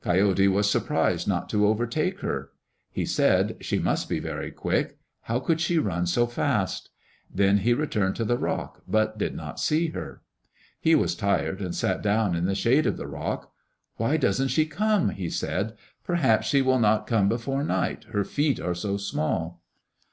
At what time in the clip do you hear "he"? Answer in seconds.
2.92-3.04, 7.58-7.74, 10.78-10.94, 15.08-15.28